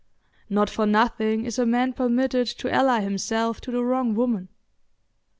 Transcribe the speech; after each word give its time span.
Not 0.49 0.67
for 0.67 0.87
nothing 0.87 1.45
is 1.45 1.59
a 1.59 1.65
man 1.67 1.93
permitted 1.93 2.47
to 2.47 2.73
ally 2.73 3.01
himself 3.01 3.61
to 3.61 3.71
the 3.71 3.83
wrong 3.83 4.15
woman. 4.15 4.49